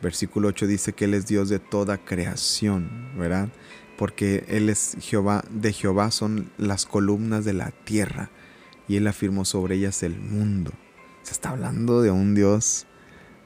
Versículo 0.02 0.48
8 0.48 0.66
dice 0.66 0.92
que 0.92 1.06
Él 1.06 1.14
es 1.14 1.26
Dios 1.26 1.48
de 1.48 1.58
toda 1.58 1.98
creación, 1.98 3.10
¿verdad? 3.16 3.48
Porque 3.96 4.44
Él 4.48 4.68
es 4.68 4.96
Jehová, 5.00 5.44
de 5.50 5.72
Jehová 5.72 6.10
son 6.10 6.50
las 6.58 6.86
columnas 6.86 7.44
de 7.44 7.54
la 7.54 7.70
tierra 7.70 8.30
y 8.88 8.96
Él 8.96 9.06
afirmó 9.06 9.44
sobre 9.44 9.76
ellas 9.76 10.02
el 10.02 10.18
mundo. 10.18 10.72
Se 11.22 11.32
está 11.32 11.50
hablando 11.50 12.02
de 12.02 12.10
un 12.10 12.34
Dios, 12.34 12.86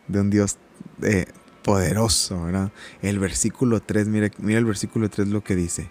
de 0.08 0.20
un 0.20 0.30
Dios 0.30 0.58
eh, 1.02 1.26
poderoso, 1.62 2.44
¿verdad? 2.44 2.72
El 3.02 3.18
versículo 3.18 3.80
3, 3.80 4.08
mira, 4.08 4.30
el 4.58 4.64
versículo 4.64 5.08
3 5.08 5.28
lo 5.28 5.42
que 5.42 5.56
dice. 5.56 5.90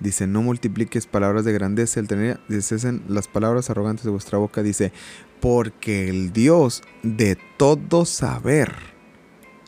Dice, 0.00 0.28
no 0.28 0.42
multipliques 0.42 1.06
palabras 1.06 1.44
de 1.44 1.52
grandeza, 1.52 1.98
el 1.98 2.06
tener, 2.06 2.38
cesen 2.60 3.02
las 3.08 3.26
palabras 3.26 3.68
arrogantes 3.68 4.04
de 4.04 4.10
vuestra 4.10 4.38
boca, 4.38 4.62
dice, 4.62 4.92
porque 5.40 6.08
el 6.08 6.32
Dios 6.32 6.82
de 7.02 7.36
todo 7.56 8.04
saber, 8.04 8.72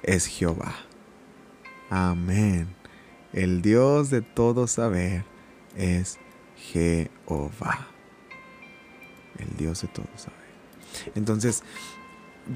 es 0.02 0.26
Jehová. 0.26 0.74
Amén. 1.90 2.74
El 3.32 3.62
Dios 3.62 4.10
de 4.10 4.22
todo 4.22 4.66
saber 4.66 5.24
es 5.76 6.18
Jehová. 6.56 7.88
El 9.38 9.56
Dios 9.56 9.82
de 9.82 9.88
todo 9.88 10.08
saber. 10.16 10.38
Entonces, 11.14 11.62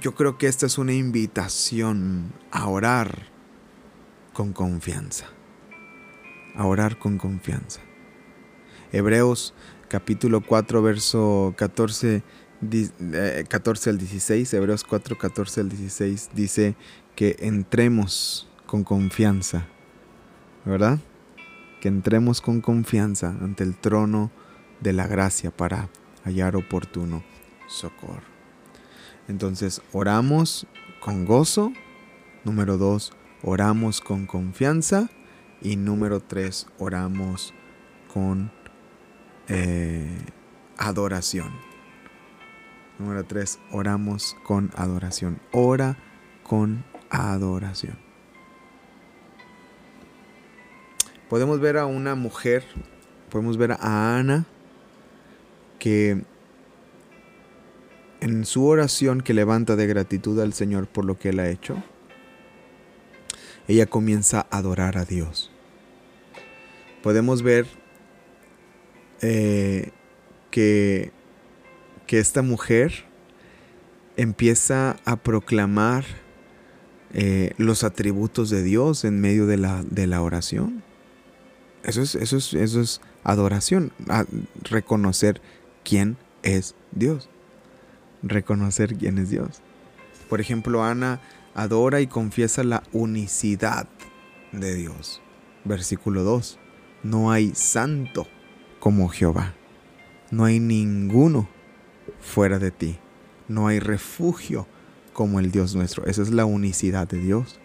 yo 0.00 0.14
creo 0.14 0.38
que 0.38 0.46
esta 0.46 0.66
es 0.66 0.78
una 0.78 0.92
invitación 0.92 2.32
a 2.50 2.68
orar 2.68 3.28
con 4.32 4.52
confianza. 4.52 5.26
A 6.56 6.66
orar 6.66 6.98
con 6.98 7.18
confianza. 7.18 7.80
Hebreos 8.92 9.54
capítulo 9.88 10.40
4, 10.40 10.82
verso 10.82 11.54
14, 11.56 12.22
14 13.48 13.90
eh, 13.90 13.92
al 13.92 13.98
16, 13.98 14.54
Hebreos 14.54 14.84
4, 14.84 15.18
14 15.18 15.60
al 15.60 15.68
16 15.68 16.30
dice, 16.34 16.76
que 17.14 17.36
entremos 17.40 18.48
con 18.66 18.84
confianza, 18.84 19.66
¿verdad? 20.64 20.98
Que 21.80 21.88
entremos 21.88 22.40
con 22.40 22.60
confianza 22.60 23.28
ante 23.40 23.62
el 23.62 23.76
trono 23.76 24.30
de 24.80 24.92
la 24.92 25.06
gracia 25.06 25.50
para 25.50 25.88
hallar 26.24 26.56
oportuno 26.56 27.22
socorro. 27.68 28.34
Entonces, 29.28 29.80
oramos 29.92 30.66
con 31.00 31.24
gozo. 31.24 31.72
Número 32.44 32.76
dos, 32.76 33.12
oramos 33.42 34.00
con 34.00 34.26
confianza. 34.26 35.08
Y 35.62 35.76
número 35.76 36.20
tres, 36.20 36.66
oramos 36.78 37.54
con 38.12 38.50
eh, 39.48 40.18
adoración. 40.76 41.52
Número 42.98 43.24
tres, 43.24 43.58
oramos 43.72 44.36
con 44.44 44.70
adoración. 44.76 45.40
Ora 45.52 45.96
con 46.42 46.84
adoración. 47.10 47.98
Podemos 51.28 51.58
ver 51.60 51.78
a 51.78 51.86
una 51.86 52.14
mujer, 52.14 52.64
podemos 53.30 53.56
ver 53.56 53.72
a 53.72 54.18
Ana, 54.18 54.46
que 55.78 56.22
en 58.20 58.44
su 58.46 58.66
oración 58.66 59.20
que 59.20 59.34
levanta 59.34 59.76
de 59.76 59.86
gratitud 59.86 60.40
al 60.40 60.52
Señor 60.52 60.86
por 60.86 61.04
lo 61.04 61.18
que 61.18 61.30
Él 61.30 61.40
ha 61.40 61.48
hecho, 61.48 61.82
ella 63.68 63.86
comienza 63.86 64.46
a 64.50 64.58
adorar 64.58 64.96
a 64.98 65.04
Dios. 65.04 65.50
Podemos 67.02 67.42
ver 67.42 67.66
eh, 69.20 69.90
que, 70.50 71.12
que 72.06 72.18
esta 72.18 72.42
mujer 72.42 73.04
empieza 74.16 74.96
a 75.04 75.16
proclamar 75.16 76.04
eh, 77.12 77.52
los 77.58 77.84
atributos 77.84 78.50
de 78.50 78.62
Dios 78.62 79.04
en 79.04 79.20
medio 79.20 79.46
de 79.46 79.56
la, 79.56 79.84
de 79.84 80.06
la 80.06 80.22
oración. 80.22 80.82
Eso 81.82 82.02
es, 82.02 82.14
eso 82.14 82.36
es, 82.36 82.54
eso 82.54 82.80
es 82.80 83.00
adoración, 83.24 83.92
reconocer 84.62 85.40
quién 85.84 86.16
es 86.42 86.74
Dios. 86.92 87.28
Reconocer 88.22 88.96
quién 88.96 89.18
es 89.18 89.30
Dios. 89.30 89.60
Por 90.28 90.40
ejemplo, 90.40 90.82
Ana 90.82 91.20
adora 91.54 92.00
y 92.00 92.06
confiesa 92.06 92.64
la 92.64 92.82
unicidad 92.92 93.86
de 94.52 94.74
Dios. 94.74 95.20
Versículo 95.64 96.22
2. 96.24 96.58
No 97.02 97.30
hay 97.30 97.54
santo 97.54 98.26
como 98.80 99.08
Jehová. 99.08 99.54
No 100.30 100.46
hay 100.46 100.58
ninguno 100.58 101.48
fuera 102.24 102.58
de 102.58 102.70
ti. 102.70 102.98
No 103.48 103.68
hay 103.68 103.78
refugio 103.78 104.66
como 105.12 105.38
el 105.38 105.52
Dios 105.52 105.74
nuestro. 105.74 106.06
Esa 106.06 106.22
es 106.22 106.30
la 106.30 106.44
unicidad 106.44 107.06
de 107.06 107.18
Dios. 107.18 107.60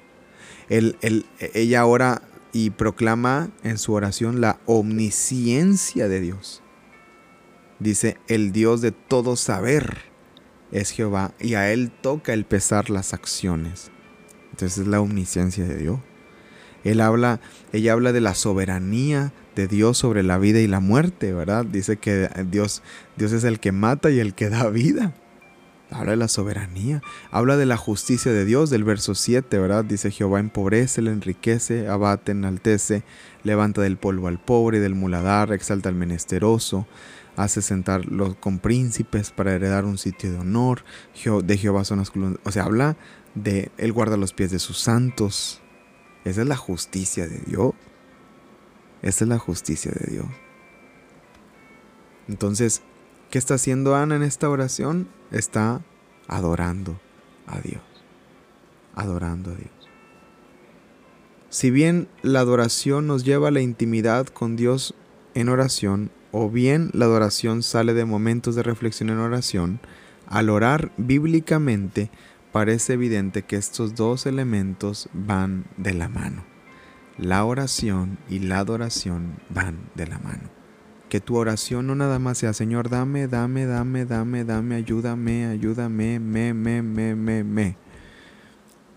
ella 0.69 1.85
ora 1.85 2.21
y 2.51 2.71
proclama 2.71 3.49
en 3.63 3.77
su 3.77 3.93
oración 3.93 4.41
la 4.41 4.59
omnisciencia 4.65 6.07
de 6.07 6.19
Dios. 6.19 6.61
Dice, 7.79 8.17
el 8.27 8.51
Dios 8.51 8.81
de 8.81 8.91
todo 8.91 9.35
saber 9.35 10.09
es 10.71 10.91
Jehová 10.91 11.33
y 11.39 11.53
a 11.53 11.71
Él 11.71 11.91
toca 11.91 12.33
el 12.33 12.45
pesar 12.45 12.89
las 12.89 13.13
acciones. 13.13 13.91
Entonces 14.51 14.79
es 14.79 14.87
la 14.87 15.01
omnisciencia 15.01 15.65
de 15.65 15.77
Dios. 15.77 15.99
Él 16.83 17.01
habla, 17.01 17.39
ella 17.74 17.93
habla 17.93 18.12
de 18.12 18.21
la 18.21 18.36
soberanía 18.36 19.33
de 19.55 19.67
Dios 19.67 19.98
sobre 19.98 20.24
la 20.24 20.38
vida 20.38 20.59
y 20.59 20.67
la 20.67 20.79
muerte, 20.79 21.33
¿verdad? 21.33 21.65
Dice 21.65 21.98
que 21.98 22.29
Dios, 22.50 22.81
Dios 23.17 23.31
es 23.31 23.43
el 23.43 23.59
que 23.59 23.71
mata 23.71 24.09
y 24.09 24.19
el 24.19 24.33
que 24.33 24.50
da 24.50 24.69
vida. 24.69 25.13
Habla 25.91 26.12
de 26.12 26.17
la 26.17 26.27
soberanía, 26.27 27.01
habla 27.31 27.57
de 27.57 27.65
la 27.65 27.75
justicia 27.75 28.31
de 28.31 28.45
Dios 28.45 28.69
del 28.69 28.83
verso 28.83 29.15
7, 29.15 29.57
¿verdad? 29.57 29.83
Dice 29.83 30.12
Jehová 30.12 30.39
empobrece, 30.39 31.01
le 31.01 31.12
enriquece, 31.12 31.88
abate, 31.88 32.31
enaltece, 32.31 33.03
levanta 33.43 33.81
del 33.81 33.98
polvo 33.98 34.27
al 34.27 34.39
pobre, 34.39 34.79
del 34.79 34.93
muladar, 34.93 35.51
exalta 35.51 35.89
al 35.89 35.95
menesteroso, 35.95 36.86
hace 37.38 37.63
sentar 37.63 38.05
los, 38.05 38.36
con 38.36 38.59
príncipes 38.59 39.31
para 39.31 39.53
heredar 39.53 39.86
un 39.86 39.98
sitio 39.98 40.31
de 40.31 40.38
honor, 40.38 40.83
de 41.43 41.57
Jehová 41.57 41.83
son 41.83 41.98
las 41.98 42.12
columnas, 42.12 42.39
o 42.43 42.51
sea, 42.51 42.65
habla 42.65 42.95
de 43.33 43.71
Él 43.77 43.91
guarda 43.91 44.15
los 44.15 44.33
pies 44.33 44.51
de 44.51 44.59
sus 44.59 44.77
santos. 44.77 45.59
Esa 46.25 46.41
es 46.41 46.47
la 46.47 46.57
justicia 46.57 47.27
de 47.27 47.39
Dios. 47.39 47.73
Esa 49.01 49.23
es 49.23 49.29
la 49.29 49.39
justicia 49.39 49.91
de 49.91 50.11
Dios. 50.11 50.25
Entonces, 52.27 52.81
¿qué 53.29 53.38
está 53.38 53.55
haciendo 53.55 53.95
Ana 53.95 54.15
en 54.15 54.23
esta 54.23 54.49
oración? 54.49 55.07
Está 55.31 55.81
adorando 56.27 56.99
a 57.47 57.59
Dios. 57.59 57.81
Adorando 58.95 59.51
a 59.51 59.55
Dios. 59.55 59.71
Si 61.49 61.71
bien 61.71 62.07
la 62.21 62.41
adoración 62.41 63.07
nos 63.07 63.23
lleva 63.23 63.47
a 63.47 63.51
la 63.51 63.61
intimidad 63.61 64.27
con 64.27 64.55
Dios 64.55 64.93
en 65.33 65.49
oración, 65.49 66.11
o 66.31 66.49
bien 66.49 66.91
la 66.93 67.05
adoración 67.05 67.63
sale 67.63 67.95
de 67.95 68.05
momentos 68.05 68.53
de 68.53 68.61
reflexión 68.61 69.09
en 69.09 69.17
oración, 69.17 69.79
al 70.27 70.49
orar 70.51 70.91
bíblicamente 70.97 72.11
parece 72.51 72.94
evidente 72.94 73.44
que 73.44 73.56
estos 73.56 73.96
dos 73.96 74.25
elementos 74.25 75.10
van 75.13 75.65
de 75.77 75.94
la 75.94 76.10
mano. 76.10 76.46
La 77.18 77.44
oración 77.44 78.18
y 78.29 78.39
la 78.39 78.60
adoración 78.60 79.39
van 79.50 79.89
de 79.96 80.08
la 80.08 80.20
mano. 80.20 80.50
Que 81.10 81.20
tu 81.20 81.38
oración 81.38 81.88
no 81.88 81.96
nada 81.96 82.20
más 82.20 82.38
sea, 82.38 82.53
Señor, 82.53 82.89
dame, 82.89 83.27
dame, 83.27 83.65
dame, 83.65 84.06
dame, 84.06 84.46
dame, 84.46 84.75
ayúdame, 84.75 85.48
ayúdame, 85.48 86.20
me, 86.20 86.53
me, 86.53 86.82
me, 86.82 87.15
me, 87.15 87.44
me. 87.44 87.77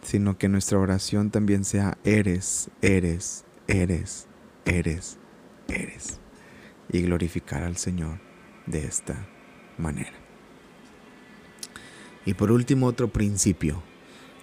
Sino 0.03 0.37
que 0.37 0.49
nuestra 0.49 0.79
oración 0.79 1.31
también 1.31 1.65
sea, 1.65 1.97
eres, 2.05 2.71
eres, 2.83 3.45
eres, 3.67 4.29
eres, 4.65 5.19
eres. 5.69 6.21
Y 6.91 7.03
glorificar 7.03 7.63
al 7.63 7.77
Señor 7.77 8.21
de 8.67 8.85
esta 8.85 9.27
manera. 9.79 10.22
Y 12.25 12.35
por 12.35 12.53
último, 12.53 12.87
otro 12.87 13.09
principio. 13.09 13.83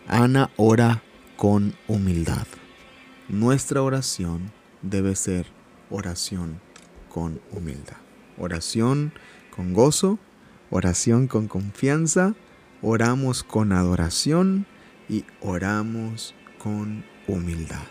Ana 0.07 0.49
ora 0.57 1.03
con 1.37 1.75
humildad. 1.87 2.47
Nuestra 3.29 3.81
oración 3.81 4.51
debe 4.81 5.15
ser 5.15 5.45
oración 5.89 6.59
con 7.09 7.39
humildad. 7.51 7.97
Oración 8.37 9.13
con 9.55 9.73
gozo, 9.73 10.19
oración 10.69 11.27
con 11.27 11.47
confianza, 11.47 12.35
oramos 12.81 13.43
con 13.43 13.71
adoración 13.71 14.65
y 15.07 15.25
oramos 15.41 16.33
con 16.57 17.05
humildad. 17.27 17.87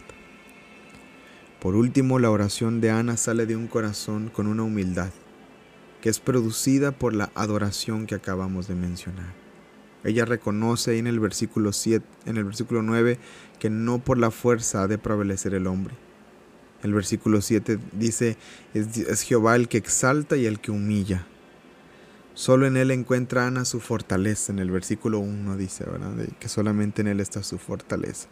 Por 1.60 1.74
último, 1.74 2.18
la 2.18 2.30
oración 2.30 2.80
de 2.80 2.90
Ana 2.90 3.16
sale 3.16 3.46
de 3.46 3.56
un 3.56 3.66
corazón 3.66 4.28
con 4.28 4.46
una 4.46 4.62
humildad 4.62 5.10
que 6.00 6.08
es 6.08 6.20
producida 6.20 6.92
por 6.92 7.14
la 7.14 7.30
adoración 7.34 8.06
que 8.06 8.14
acabamos 8.14 8.68
de 8.68 8.76
mencionar. 8.76 9.47
Ella 10.04 10.24
reconoce 10.24 10.98
en 10.98 11.06
el 11.06 11.20
versículo 11.20 11.72
7, 11.72 12.04
en 12.26 12.36
el 12.36 12.44
versículo 12.44 12.82
9, 12.82 13.18
que 13.58 13.70
no 13.70 13.98
por 13.98 14.18
la 14.18 14.30
fuerza 14.30 14.82
ha 14.82 14.88
de 14.88 14.98
prevalecer 14.98 15.54
el 15.54 15.66
hombre. 15.66 15.94
El 16.82 16.94
versículo 16.94 17.40
7 17.40 17.78
dice, 17.92 18.36
es, 18.74 19.22
Jehová 19.22 19.56
el 19.56 19.68
que 19.68 19.78
exalta 19.78 20.36
y 20.36 20.46
el 20.46 20.60
que 20.60 20.70
humilla. 20.70 21.26
Solo 22.34 22.66
en 22.66 22.76
él 22.76 22.92
encuentra 22.92 23.48
Ana 23.48 23.64
su 23.64 23.80
fortaleza. 23.80 24.52
En 24.52 24.60
el 24.60 24.70
versículo 24.70 25.18
1 25.18 25.56
dice, 25.56 25.84
¿verdad? 25.84 26.14
que 26.38 26.48
solamente 26.48 27.02
en 27.02 27.08
él 27.08 27.18
está 27.18 27.42
su 27.42 27.58
fortaleza. 27.58 28.28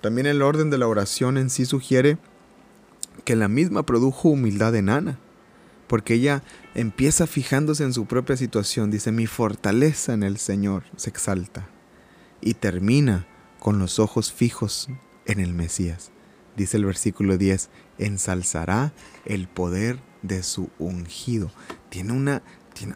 También 0.00 0.28
el 0.28 0.42
orden 0.42 0.70
de 0.70 0.78
la 0.78 0.86
oración 0.86 1.36
en 1.36 1.50
sí 1.50 1.64
sugiere 1.64 2.18
que 3.24 3.34
la 3.34 3.48
misma 3.48 3.84
produjo 3.84 4.28
humildad 4.28 4.76
en 4.76 4.88
Ana 4.88 5.18
porque 5.88 6.14
ella 6.14 6.42
empieza 6.74 7.26
fijándose 7.26 7.82
en 7.82 7.92
su 7.92 8.06
propia 8.06 8.36
situación, 8.36 8.90
dice, 8.90 9.10
mi 9.10 9.26
fortaleza 9.26 10.12
en 10.12 10.22
el 10.22 10.38
Señor 10.38 10.84
se 10.96 11.10
exalta, 11.10 11.68
y 12.40 12.54
termina 12.54 13.26
con 13.58 13.78
los 13.78 13.98
ojos 13.98 14.32
fijos 14.32 14.88
en 15.26 15.40
el 15.40 15.54
Mesías. 15.54 16.12
Dice 16.56 16.76
el 16.76 16.84
versículo 16.84 17.38
10, 17.38 17.70
ensalzará 17.98 18.92
el 19.24 19.48
poder 19.48 20.00
de 20.22 20.42
su 20.42 20.70
ungido. 20.78 21.50
Tiene 21.88 22.12
una, 22.12 22.42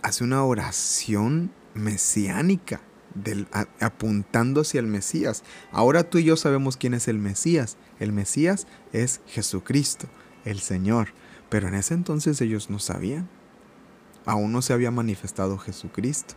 hace 0.03 0.25
una 0.25 0.45
oración 0.45 1.53
mesiánica, 1.75 2.81
del, 3.15 3.47
apuntando 3.81 4.63
hacia 4.63 4.81
el 4.81 4.87
Mesías. 4.87 5.45
Ahora 5.71 6.09
tú 6.09 6.19
y 6.19 6.25
yo 6.25 6.37
sabemos 6.37 6.77
quién 6.77 6.95
es 6.95 7.09
el 7.09 7.19
Mesías. 7.19 7.77
El 8.01 8.13
Mesías 8.13 8.67
es 8.93 9.21
Jesucristo, 9.27 10.09
el 10.45 10.61
Señor. 10.61 11.09
Pero 11.53 11.69
en 11.69 11.75
ese 11.75 11.93
entonces 11.93 12.41
ellos 12.41 12.71
no 12.71 12.79
sabían. 12.79 13.29
Aún 14.25 14.53
no 14.53 14.63
se 14.63 14.73
había 14.73 14.91
manifestado 14.91 15.59
Jesucristo. 15.59 16.33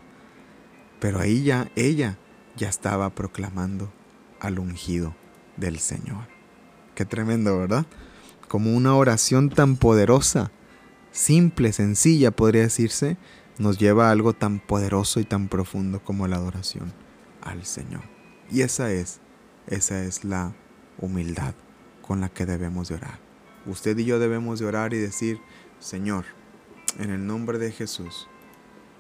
Pero 1.00 1.22
ahí 1.22 1.42
ya 1.42 1.72
ella 1.78 2.18
ya 2.58 2.68
estaba 2.68 3.10
proclamando 3.16 3.94
al 4.42 4.60
ungido 4.60 5.16
del 5.56 5.80
Señor. 5.80 6.28
Qué 6.96 7.06
tremendo, 7.06 7.58
¿verdad? 7.58 7.86
Como 8.50 8.76
una 8.76 8.94
oración 8.94 9.50
tan 9.50 9.78
poderosa, 9.78 10.52
simple, 11.12 11.72
sencilla, 11.72 12.32
podría 12.32 12.64
decirse, 12.64 13.16
nos 13.58 13.80
lleva 13.80 14.10
a 14.10 14.12
algo 14.12 14.34
tan 14.34 14.60
poderoso 14.60 15.22
y 15.22 15.24
tan 15.24 15.48
profundo 15.48 16.04
como 16.04 16.28
la 16.28 16.36
adoración 16.36 16.92
al 17.42 17.64
Señor. 17.64 18.04
Y 18.52 18.64
esa 18.64 18.92
es, 18.92 19.22
esa 19.68 20.04
es 20.04 20.26
la 20.26 20.54
humildad 21.00 21.56
con 22.02 22.20
la 22.20 22.28
que 22.28 22.46
debemos 22.46 22.90
de 22.90 22.96
orar. 22.96 23.26
Usted 23.66 23.98
y 23.98 24.06
yo 24.06 24.20
debemos 24.20 24.60
de 24.60 24.66
orar 24.66 24.94
y 24.94 24.98
decir, 24.98 25.40
Señor, 25.80 26.26
en 27.00 27.10
el 27.10 27.26
nombre 27.26 27.58
de 27.58 27.72
Jesús, 27.72 28.28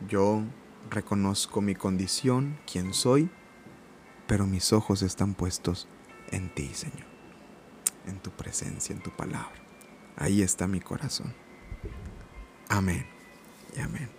yo 0.07 0.43
reconozco 0.89 1.61
mi 1.61 1.75
condición, 1.75 2.57
quién 2.71 2.93
soy, 2.93 3.29
pero 4.27 4.47
mis 4.47 4.73
ojos 4.73 5.01
están 5.03 5.35
puestos 5.35 5.87
en 6.31 6.49
ti, 6.53 6.71
Señor, 6.73 7.05
en 8.07 8.19
tu 8.19 8.31
presencia, 8.31 8.95
en 8.95 9.03
tu 9.03 9.11
palabra. 9.11 9.53
Ahí 10.17 10.41
está 10.41 10.67
mi 10.67 10.79
corazón. 10.79 11.33
Amén 12.67 13.05
y 13.77 13.81
amén. 13.81 14.09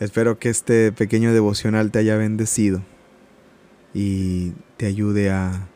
Espero 0.00 0.38
que 0.38 0.48
este 0.48 0.92
pequeño 0.92 1.32
devocional 1.34 1.90
te 1.90 1.98
haya 1.98 2.16
bendecido 2.16 2.82
y 3.92 4.52
te 4.76 4.86
ayude 4.86 5.30
a 5.30 5.68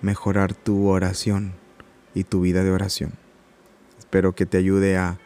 mejorar 0.00 0.54
tu 0.54 0.88
oración 0.88 1.52
y 2.14 2.24
tu 2.24 2.40
vida 2.40 2.64
de 2.64 2.70
oración. 2.70 3.12
Espero 3.98 4.34
que 4.34 4.46
te 4.46 4.58
ayude 4.58 4.96
a, 4.96 5.18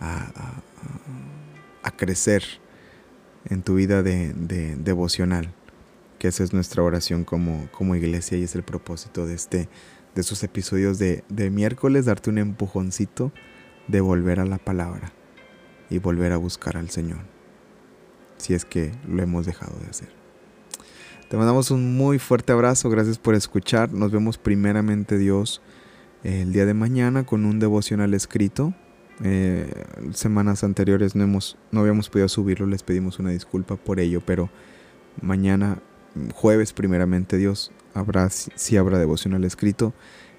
a, 0.00 1.90
crecer 1.96 2.42
en 3.44 3.62
tu 3.62 3.76
vida 3.76 4.02
de, 4.02 4.32
devocional, 4.76 5.54
que 6.18 6.28
esa 6.28 6.42
es 6.42 6.52
nuestra 6.52 6.82
oración 6.82 7.24
como, 7.24 7.68
como 7.70 7.94
iglesia 7.94 8.36
y 8.38 8.42
es 8.42 8.54
el 8.56 8.64
propósito 8.64 9.26
de, 9.26 9.34
este, 9.34 9.68
de 10.14 10.20
estos 10.20 10.42
episodios 10.42 10.98
de, 10.98 11.22
de 11.28 11.50
miércoles, 11.50 12.06
darte 12.06 12.30
un 12.30 12.38
empujoncito 12.38 13.32
de 13.86 14.00
volver 14.00 14.40
a 14.40 14.44
la 14.44 14.58
palabra 14.58 15.12
y 15.90 15.98
volver 15.98 16.32
a 16.32 16.36
buscar 16.36 16.76
al 16.76 16.90
Señor, 16.90 17.20
si 18.38 18.54
es 18.54 18.64
que 18.64 18.92
lo 19.06 19.22
hemos 19.22 19.46
dejado 19.46 19.78
de 19.78 19.86
hacer. 19.86 20.08
Te 21.28 21.36
mandamos 21.36 21.70
un 21.70 21.96
muy 21.96 22.18
fuerte 22.18 22.52
abrazo, 22.52 22.90
gracias 22.90 23.18
por 23.18 23.34
escuchar, 23.34 23.92
nos 23.92 24.10
vemos 24.10 24.38
primeramente 24.38 25.16
Dios 25.18 25.62
el 26.24 26.52
día 26.52 26.66
de 26.66 26.74
mañana 26.74 27.24
con 27.24 27.44
un 27.44 27.58
devocional 27.58 28.14
escrito. 28.14 28.74
Eh, 29.24 29.70
semanas 30.12 30.64
anteriores 30.64 31.14
no, 31.14 31.24
hemos, 31.24 31.56
no 31.70 31.80
habíamos 31.80 32.08
podido 32.08 32.28
subirlo, 32.28 32.66
les 32.66 32.82
pedimos 32.82 33.18
una 33.18 33.30
disculpa 33.30 33.76
por 33.76 34.00
ello, 34.00 34.20
pero 34.24 34.50
mañana 35.20 35.78
jueves, 36.34 36.72
primeramente 36.72 37.36
Dios, 37.36 37.72
habrá, 37.94 38.28
si 38.30 38.76
habrá 38.76 38.98
devocional 38.98 39.44
escrito. 39.44 39.94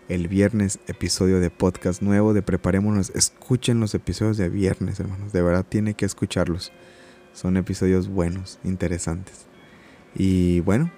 El 0.09 0.27
viernes, 0.27 0.79
episodio 0.87 1.39
de 1.39 1.49
podcast 1.49 2.01
nuevo 2.01 2.33
de 2.33 2.41
Preparémonos. 2.41 3.11
Escuchen 3.11 3.79
los 3.79 3.95
episodios 3.95 4.35
de 4.35 4.49
viernes, 4.49 4.99
hermanos. 4.99 5.31
De 5.31 5.41
verdad 5.41 5.65
tiene 5.67 5.93
que 5.93 6.05
escucharlos. 6.05 6.73
Son 7.31 7.55
episodios 7.55 8.09
buenos, 8.09 8.59
interesantes. 8.65 9.45
Y 10.13 10.59
bueno, 10.59 10.91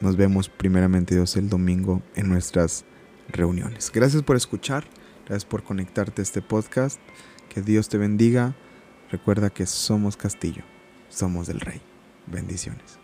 nos 0.00 0.16
vemos 0.16 0.48
primeramente 0.48 1.14
Dios 1.14 1.36
el 1.36 1.50
domingo 1.50 2.02
en 2.14 2.30
nuestras 2.30 2.86
reuniones. 3.28 3.90
Gracias 3.92 4.22
por 4.22 4.36
escuchar. 4.36 4.84
Gracias 5.26 5.44
por 5.44 5.62
conectarte 5.62 6.22
a 6.22 6.24
este 6.24 6.42
podcast. 6.42 7.00
Que 7.48 7.62
Dios 7.62 7.88
te 7.88 7.98
bendiga. 7.98 8.54
Recuerda 9.10 9.50
que 9.50 9.66
somos 9.66 10.16
castillo. 10.16 10.62
Somos 11.08 11.46
del 11.46 11.60
rey. 11.60 11.80
Bendiciones. 12.26 12.98